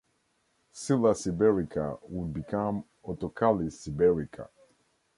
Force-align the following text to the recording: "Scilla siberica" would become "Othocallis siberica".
"Scilla 0.71 1.13
siberica" 1.13 1.99
would 2.09 2.33
become 2.33 2.83
"Othocallis 3.07 3.77
siberica". 3.87 4.49